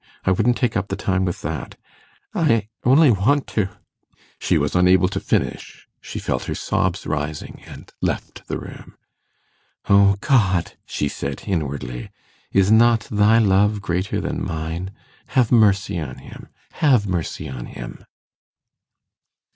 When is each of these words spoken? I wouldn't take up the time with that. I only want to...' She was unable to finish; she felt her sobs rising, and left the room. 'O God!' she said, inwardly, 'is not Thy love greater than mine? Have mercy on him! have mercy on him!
I 0.25 0.31
wouldn't 0.31 0.57
take 0.57 0.75
up 0.75 0.87
the 0.87 0.95
time 0.95 1.25
with 1.25 1.43
that. 1.43 1.75
I 2.33 2.69
only 2.83 3.11
want 3.11 3.45
to...' 3.49 3.67
She 4.39 4.57
was 4.57 4.75
unable 4.75 5.07
to 5.07 5.19
finish; 5.19 5.87
she 6.01 6.17
felt 6.17 6.45
her 6.45 6.55
sobs 6.55 7.05
rising, 7.05 7.61
and 7.67 7.91
left 8.01 8.47
the 8.47 8.57
room. 8.57 8.97
'O 9.87 10.15
God!' 10.19 10.71
she 10.87 11.07
said, 11.07 11.43
inwardly, 11.45 12.09
'is 12.51 12.71
not 12.71 13.01
Thy 13.11 13.37
love 13.37 13.79
greater 13.79 14.19
than 14.19 14.43
mine? 14.43 14.89
Have 15.37 15.51
mercy 15.51 15.99
on 15.99 16.17
him! 16.17 16.47
have 16.71 17.05
mercy 17.05 17.47
on 17.47 17.67
him! 17.67 18.03